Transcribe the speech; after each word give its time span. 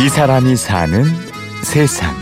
이 0.00 0.08
사람이 0.08 0.56
사는 0.56 1.04
세상. 1.62 2.14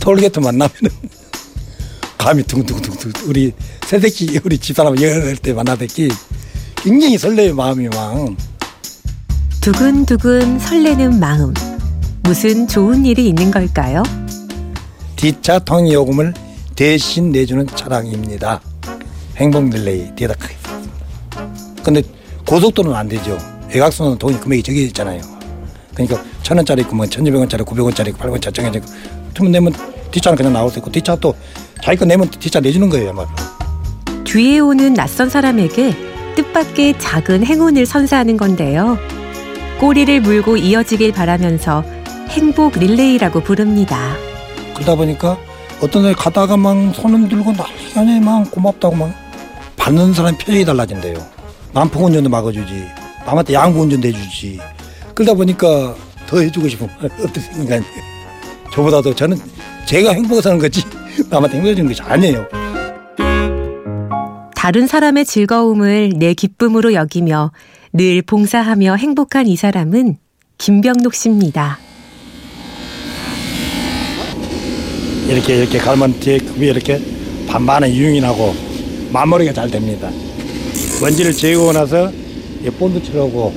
톨게트 0.00 0.40
만나면은 0.40 0.90
감이 2.16 2.42
둥둥둥둥 2.44 3.12
우리 3.26 3.52
새새끼 3.86 4.40
우리 4.44 4.56
집사람 4.58 4.94
여덟 4.96 5.36
때 5.36 5.52
만나댔기 5.52 6.08
굉장히 6.76 7.18
설레요 7.18 7.54
마음이 7.54 7.88
막 7.88 8.34
두근두근 9.60 10.58
설레는 10.58 11.20
마음. 11.20 11.52
무슨 12.22 12.66
좋은 12.66 13.04
일이 13.04 13.28
있는 13.28 13.50
걸까요? 13.50 14.02
뒷차 15.16 15.58
통행 15.60 15.92
요금을 15.92 16.32
대신 16.74 17.30
내주는 17.30 17.66
차량입니다. 17.66 18.60
행복 19.36 19.70
크게 19.70 20.28
써있습니다. 20.28 21.82
근데 21.82 22.02
고속도로는 22.46 22.96
안 22.96 23.08
되죠. 23.08 23.36
외곽선은 23.72 24.18
돈이 24.18 24.40
금액이 24.40 24.62
적게 24.62 24.82
있잖아요. 24.82 25.20
그러니까 25.94 26.22
천 26.42 26.56
원짜리 26.56 26.82
있고 26.82 26.96
뭐 26.96 27.06
천이백 27.06 27.38
원짜리 27.38 27.62
구백 27.62 27.84
원짜리 27.84 28.12
팔백 28.12 28.32
원짜리 28.32 28.52
정해져 28.52 28.78
있고 28.78 28.90
투면 29.34 29.52
내면 29.52 29.72
뒷차는 30.10 30.36
그냥 30.36 30.52
나올 30.52 30.70
수 30.70 30.78
있고 30.78 30.90
뒷차 30.90 31.16
또 31.16 31.34
자기 31.82 31.98
거 31.98 32.04
내면 32.04 32.28
뒷차 32.30 32.60
내주는 32.60 32.88
거예요. 32.88 33.12
막. 33.12 33.28
뒤에 34.24 34.58
오는 34.60 34.94
낯선 34.94 35.28
사람에게 35.28 35.94
뜻밖의 36.36 36.98
작은 36.98 37.44
행운을 37.44 37.86
선사하는 37.86 38.36
건데요. 38.36 38.98
꼬리를 39.80 40.20
물고 40.20 40.56
이어지길 40.56 41.12
바라면서 41.12 41.82
행복 42.28 42.78
릴레이라고 42.78 43.40
부릅니다. 43.40 44.14
그러다 44.74 44.94
보니까 44.94 45.38
어떤 45.80 46.06
애 46.06 46.12
가다가 46.12 46.56
막 46.56 46.94
손을 46.94 47.28
들고 47.28 47.52
난리하네 47.52 48.20
막 48.20 48.50
고맙다고 48.50 48.94
막 48.94 49.12
받는 49.76 50.12
사람 50.12 50.36
표정이 50.36 50.64
달라진대요. 50.64 51.14
남풍 51.72 52.04
운전도 52.04 52.28
막아주지. 52.28 52.99
남한테 53.30 53.54
양보 53.54 53.82
운전도 53.82 54.08
해주지. 54.08 54.58
그러다 55.14 55.34
보니까 55.34 55.94
더 56.26 56.40
해주고 56.40 56.68
싶은 56.68 56.88
어떤 57.00 57.32
생각이 57.32 57.84
저보다도 58.72 59.14
저는 59.14 59.38
제가 59.86 60.12
행복해 60.12 60.42
사는 60.42 60.58
거지 60.58 60.82
남한테 61.30 61.58
행복해 61.58 61.74
주는 61.76 61.88
것이 61.88 62.02
아니에요. 62.02 62.46
다른 64.56 64.86
사람의 64.86 65.24
즐거움을 65.24 66.14
내 66.16 66.34
기쁨으로 66.34 66.92
여기며 66.92 67.52
늘 67.92 68.20
봉사하며 68.22 68.96
행복한 68.96 69.46
이 69.46 69.56
사람은 69.56 70.18
김병록 70.58 71.14
씨입니다. 71.14 71.78
이렇게 75.28 75.56
이렇게 75.56 75.78
갈면 75.78 76.18
뒤에 76.18 76.38
급이 76.38 76.66
이렇게 76.66 77.00
반반의 77.48 77.96
유용이 77.96 78.20
나고 78.20 78.54
마무리가 79.12 79.52
잘 79.52 79.70
됩니다. 79.70 80.10
먼지를 81.00 81.32
제거하고 81.32 81.72
나서 81.72 82.19
이 82.62 82.70
본드 82.70 83.02
칠하고 83.02 83.52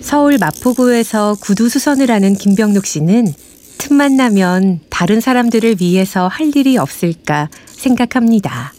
서울 0.00 0.38
마포구에서 0.38 1.36
구두 1.40 1.68
수선을 1.68 2.10
하는 2.10 2.34
김병록 2.34 2.86
씨는 2.86 3.32
틈만 3.78 4.16
나면 4.16 4.80
다른 4.90 5.20
사람들을 5.20 5.76
위해서 5.80 6.28
할 6.28 6.54
일이 6.54 6.76
없을까 6.76 7.48
생각합니다. 7.66 8.72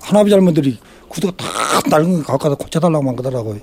하나비 0.00 0.30
젊은들이 0.30 0.78
구두가 1.08 1.36
다 1.36 1.46
낡은 1.88 2.22
거 2.22 2.32
갖고 2.32 2.38
가서 2.38 2.54
고쳐달라고 2.56 3.04
만 3.04 3.14
그러더라고요. 3.16 3.60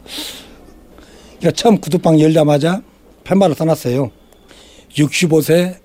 그러니까 1.40 1.52
처음 1.62 1.80
구두방 1.80 2.20
열자마자 2.20 2.82
팻말을 3.26 3.56
써놨어요. 3.56 4.12
65세 4.96 5.78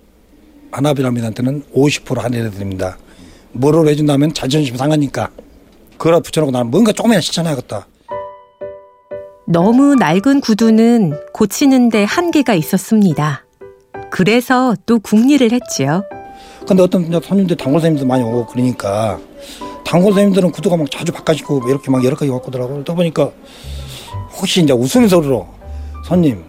하나비람이한테는 0.70 1.64
50% 1.74 2.20
할인해 2.20 2.50
드립니다. 2.50 2.98
뭐를 3.52 3.88
해준다면 3.88 4.34
자존심 4.34 4.76
상하니까. 4.76 5.30
그걸 5.96 6.20
붙여놓고 6.20 6.52
나는 6.52 6.70
뭔가 6.70 6.92
조금이나 6.92 7.20
실천해야겠다. 7.20 7.86
너무 9.48 9.94
낡은 9.94 10.40
구두는 10.40 11.16
고치는데 11.32 12.02
한계가 12.02 12.54
있었습니다. 12.54 13.44
그래서 14.10 14.74
또 14.86 14.98
국리를 14.98 15.48
했지요. 15.52 16.02
근데 16.66 16.82
어떤 16.82 17.08
손님들 17.20 17.56
단골 17.56 17.80
손님들 17.80 18.08
많이 18.08 18.24
오고 18.24 18.46
그러니까 18.46 19.20
단골 19.84 20.14
손님들은 20.14 20.50
구두가 20.50 20.76
막 20.76 20.90
자주 20.90 21.12
바꿔시고 21.12 21.68
이렇게 21.68 21.92
막 21.92 22.04
여러 22.04 22.16
가지 22.16 22.28
더라고 22.28 22.72
그러다 22.72 22.94
보니까 22.94 23.30
혹시 24.36 24.62
이제 24.62 24.72
웃음소리로 24.72 25.46
손님 26.04 26.42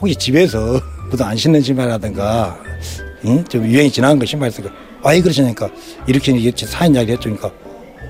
혹시 0.00 0.16
집에서 0.16 0.80
구두 1.08 1.22
안 1.22 1.36
신는 1.36 1.62
신발이라든가 1.62 2.58
응? 3.26 3.44
좀 3.44 3.64
유행이 3.64 3.92
지나간 3.92 4.18
거 4.18 4.26
신발 4.26 4.48
있으니까 4.48 4.74
아이 5.04 5.22
그러시니까 5.22 5.70
이렇게 6.08 6.32
사연 6.66 6.96
이야기 6.96 7.12
해주니까 7.12 7.48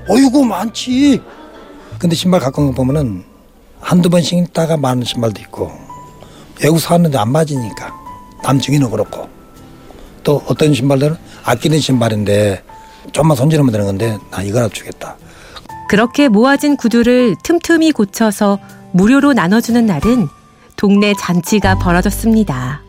어이구 0.09 0.43
많지 0.45 1.21
근데 1.99 2.15
신발 2.15 2.39
갖고 2.39 2.71
보면은 2.71 3.30
한두 3.91 4.09
번 4.09 4.21
신다가 4.21 4.77
많은 4.77 5.03
신발도 5.03 5.41
있고 5.41 5.69
외국 6.63 6.79
사왔는데 6.79 7.17
안 7.17 7.29
맞으니까 7.29 7.93
남중이는 8.41 8.89
그렇고 8.89 9.27
또 10.23 10.41
어떤 10.47 10.73
신발들은 10.73 11.17
아끼는 11.43 11.81
신발인데 11.81 12.63
좀만 13.11 13.35
손질하면 13.35 13.69
되는 13.73 13.85
건데 13.85 14.17
나 14.31 14.43
이거라도 14.43 14.73
주겠다. 14.73 15.17
그렇게 15.89 16.29
모아진 16.29 16.77
구두를 16.77 17.35
틈틈이 17.43 17.91
고쳐서 17.91 18.59
무료로 18.93 19.33
나눠주는 19.33 19.85
날은 19.85 20.29
동네 20.77 21.13
잔치가 21.19 21.77
벌어졌습니다. 21.77 22.79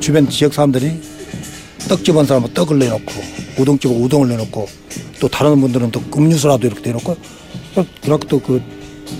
주변 0.00 0.28
지역 0.28 0.52
사람들이 0.52 1.00
떡집 1.88 2.14
온 2.14 2.26
사람은 2.26 2.52
떡을 2.52 2.78
내놓고 2.78 3.10
우동집은 3.58 4.02
우동을 4.02 4.28
내놓고 4.28 4.68
또 5.18 5.28
다른 5.28 5.58
분들은 5.62 5.92
또 5.92 6.02
음료수라도 6.14 6.66
이렇게 6.66 6.82
내놓고 6.82 7.39
그렇고 8.02 8.26
또그 8.28 8.62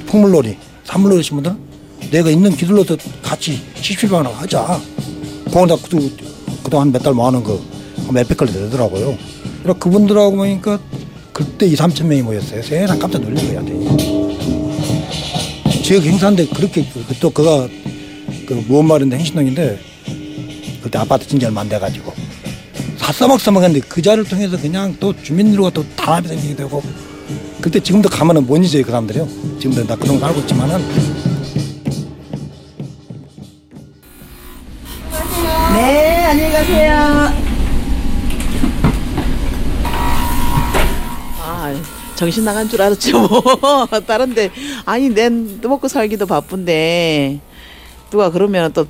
풍물놀이 0.06 0.56
산물놀이 0.84 1.20
하신 1.20 1.36
분들은 1.36 1.56
내가 2.10 2.30
있는 2.30 2.56
기술로서 2.56 2.96
같이 3.22 3.60
시spi방 3.80 4.26
하자. 4.26 4.80
거기다 5.52 5.76
그, 5.88 6.16
그동안 6.64 6.92
몇 6.92 7.02
달 7.02 7.14
모아놓은 7.14 7.42
거 7.44 7.60
몇백 8.12 8.36
걸리 8.36 8.52
되더라고요. 8.52 9.16
그분들하고 9.78 10.36
보니까 10.36 10.78
그때 11.32 11.66
2, 11.66 11.74
3천 11.74 12.06
명이 12.06 12.22
모였어요. 12.22 12.62
세상 12.62 12.98
깜짝 12.98 13.20
놀란 13.22 13.36
거야. 13.46 13.62
지역 15.82 16.04
행사인데 16.04 16.46
그렇게 16.46 16.84
그- 16.84 17.04
또 17.20 17.30
그가 17.30 17.68
그 18.46 18.64
무언 18.68 18.86
말인데 18.86 19.16
행신동인데 19.16 19.78
그때 20.82 20.98
아파트 20.98 21.26
진지 21.26 21.46
얼마 21.46 21.60
안 21.62 21.68
돼가지고 21.68 22.12
사싸먹싸먹했는데 22.98 23.86
그 23.88 24.00
자리를 24.02 24.24
통해서 24.28 24.56
그냥 24.60 24.96
또 25.00 25.14
주민들과 25.22 25.70
또 25.70 25.84
단합이 25.96 26.28
생기게 26.28 26.56
되고 26.56 26.82
그때 27.60 27.78
지금도 27.80 28.08
가면은 28.08 28.46
못 28.46 28.56
잊어요 28.56 28.82
그 28.82 28.90
사람들이요 28.90 29.28
지금도 29.58 29.86
나 29.86 29.96
그런 29.96 30.18
거 30.18 30.26
알고 30.26 30.40
있지만은 30.40 30.78
네, 35.74 36.24
안녕히 36.24 36.52
가세요. 36.52 36.96
아, 41.40 41.74
정신 42.16 42.44
나간 42.44 42.68
줄 42.68 42.82
알았죠. 42.82 43.18
뭐. 43.18 43.86
다른데 44.06 44.50
아니 44.84 45.08
낸 45.08 45.60
먹고 45.62 45.88
살기도 45.88 46.26
바쁜데 46.26 47.40
누가 48.10 48.30
그러면 48.30 48.72
또 48.72 48.84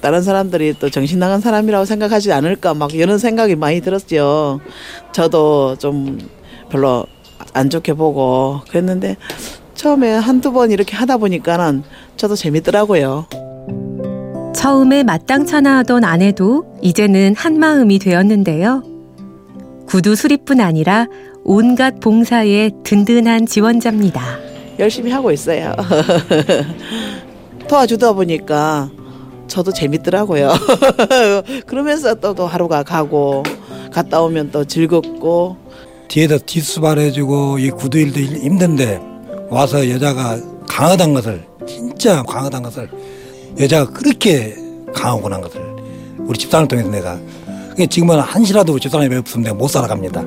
다른 0.00 0.22
사람들이 0.22 0.74
또 0.78 0.90
정신 0.90 1.18
나간 1.18 1.40
사람이라고 1.40 1.84
생각하지 1.86 2.32
않을까 2.32 2.74
막 2.74 2.94
이런 2.94 3.18
생각이 3.18 3.56
많이 3.56 3.80
들었죠. 3.80 4.60
저도 5.12 5.76
좀 5.78 6.18
별로 6.70 7.06
안 7.52 7.70
좋게 7.70 7.94
보고 7.94 8.60
그랬는데 8.68 9.16
처음에 9.74 10.12
한두 10.12 10.52
번 10.52 10.70
이렇게 10.70 10.96
하다 10.96 11.16
보니까는 11.18 11.82
저도 12.16 12.36
재밌더라고요. 12.36 13.26
처음에 14.54 15.02
마땅찮아 15.02 15.78
하던 15.78 16.04
아내도 16.04 16.64
이제는 16.82 17.34
한마음이 17.36 17.98
되었는데요. 17.98 18.84
구두 19.86 20.14
수리뿐 20.14 20.60
아니라 20.60 21.06
온갖 21.44 21.98
봉사에 22.00 22.70
든든한 22.84 23.46
지원자입니다. 23.46 24.22
열심히 24.78 25.10
하고 25.10 25.32
있어요. 25.32 25.74
도와주다 27.68 28.12
보니까 28.12 28.90
저도 29.48 29.72
재밌더라고요. 29.72 30.52
그러면서 31.66 32.14
또, 32.14 32.34
또 32.34 32.46
하루가 32.46 32.82
가고 32.82 33.42
갔다 33.92 34.22
오면 34.22 34.50
또 34.50 34.64
즐겁고 34.64 35.56
뒤에다 36.12 36.36
뒷수발해주고 36.44 37.58
이 37.58 37.70
구두 37.70 37.98
일도 37.98 38.20
힘든데 38.20 39.00
와서 39.48 39.88
여자가 39.88 40.38
강하다는 40.68 41.14
것을 41.14 41.42
진짜 41.66 42.22
강하다는 42.22 42.64
것을 42.64 42.90
여자가 43.58 43.90
그렇게 43.90 44.54
강하구나 44.94 45.40
것을 45.40 45.62
우리 46.18 46.38
집사람을 46.38 46.68
통해서 46.68 46.90
내가 46.90 47.18
그게 47.70 47.86
지금은 47.86 48.20
한시라도 48.20 48.78
집사람이 48.78 49.16
없으면 49.16 49.44
내가 49.44 49.54
못 49.54 49.68
살아갑니다. 49.68 50.20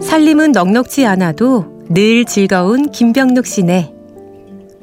살림은 0.00 0.52
넉넉지 0.52 1.04
않아도 1.06 1.66
늘 1.88 2.24
즐거운 2.26 2.92
김병록 2.92 3.44
씨네. 3.44 3.92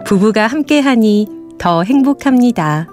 부부가 0.06 0.48
함께하니 0.48 1.28
더 1.58 1.84
행복합니다. 1.84 2.90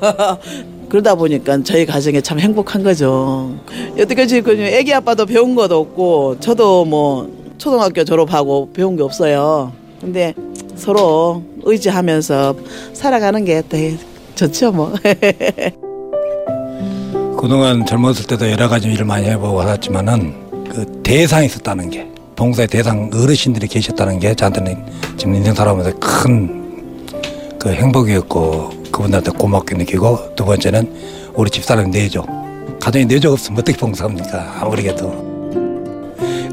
그러다 0.94 1.16
보니까 1.16 1.60
저희 1.64 1.84
가정에 1.84 2.20
참 2.20 2.38
행복한 2.38 2.84
거죠. 2.84 3.52
여태까지 3.98 4.42
그 4.42 4.52
애기 4.52 4.94
아빠도 4.94 5.26
배운 5.26 5.56
것도 5.56 5.80
없고 5.80 6.38
저도 6.38 6.84
뭐 6.84 7.28
초등학교 7.58 8.04
졸업하고 8.04 8.70
배운 8.72 8.94
게 8.94 9.02
없어요. 9.02 9.72
근데 10.00 10.32
서로 10.76 11.42
의지하면서 11.64 12.54
살아가는 12.92 13.44
게더 13.44 13.76
좋죠 14.36 14.70
뭐. 14.70 14.94
그동안 17.40 17.84
젊었을 17.84 18.28
때도 18.28 18.48
여러 18.52 18.68
가지 18.68 18.86
일을 18.86 19.04
많이 19.04 19.26
해보고 19.26 19.62
살았지만은 19.62 20.32
그 20.70 20.86
대상이 21.02 21.46
있었다는 21.46 21.90
게 21.90 22.06
봉사의 22.36 22.68
대상 22.68 23.10
어르신들이 23.12 23.66
계셨다는 23.66 24.20
게 24.20 24.32
저한테는 24.32 24.76
지금 25.16 25.34
인생 25.34 25.54
살아오면서 25.54 25.98
큰 25.98 26.62
그 27.64 27.70
행복이었고 27.70 28.83
그분들한테 28.94 29.32
고맙게 29.32 29.74
느끼고 29.76 30.34
두 30.36 30.44
번째는 30.44 30.92
우리 31.34 31.50
집사람 31.50 31.90
내조 31.90 32.24
가정에 32.80 33.04
내조 33.04 33.32
없으면 33.32 33.58
어떻게 33.60 33.76
봉사합니까? 33.76 34.58
아무리 34.60 34.86
해도. 34.88 35.12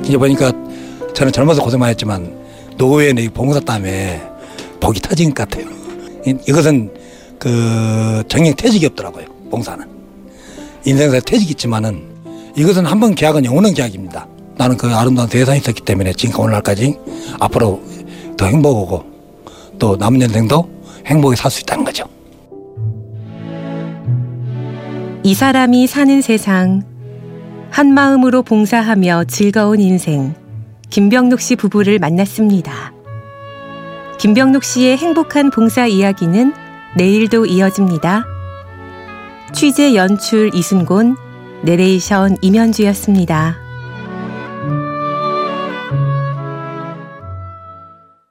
이제 0.03 0.17
보니까 0.17 0.51
저는 1.13 1.31
젊어서 1.31 1.61
고생 1.61 1.79
많이 1.79 1.91
했지만 1.91 2.35
노후에는 2.77 3.21
이 3.23 3.29
봉사 3.29 3.59
때문에 3.59 4.21
복이 4.79 4.99
터진 5.01 5.33
것 5.33 5.47
같아요. 5.47 5.67
이- 6.25 6.35
이것은 6.47 6.91
그 7.37 8.23
정형 8.27 8.55
퇴직이 8.55 8.85
없더라고요 8.87 9.25
봉사는. 9.51 9.85
인생에서 10.85 11.19
퇴직이 11.21 11.51
있지만은 11.51 12.01
이것은 12.57 12.85
한 12.85 12.99
번 12.99 13.13
계약은 13.13 13.45
영원한 13.45 13.73
계약입니다. 13.73 14.27
나는 14.57 14.77
그 14.77 14.87
아름다운 14.87 15.29
대상이 15.29 15.59
있었기 15.59 15.81
때문에 15.81 16.13
지금 16.13 16.39
오늘날까지 16.39 16.97
앞으로 17.39 17.81
더 18.37 18.45
행복하고 18.47 19.03
또 19.77 19.95
남은 19.95 20.21
인생도 20.21 20.67
행복히 21.05 21.35
살 21.35 21.51
수 21.51 21.61
있다는 21.61 21.83
거죠. 21.85 22.05
이 25.23 25.35
사람이 25.35 25.85
사는 25.85 26.19
세상. 26.23 26.81
한 27.69 27.93
마음으로 27.93 28.41
봉사하며 28.41 29.25
즐거운 29.25 29.79
인생. 29.79 30.33
김병록 30.89 31.39
씨 31.41 31.55
부부를 31.55 31.99
만났습니다. 31.99 32.91
김병록 34.17 34.63
씨의 34.63 34.97
행복한 34.97 35.51
봉사 35.51 35.85
이야기는 35.85 36.53
내일도 36.97 37.45
이어집니다. 37.45 38.25
취재 39.53 39.93
연출 39.93 40.49
이순곤, 40.55 41.15
내레이션 41.61 42.37
임현주였습니다. 42.41 43.60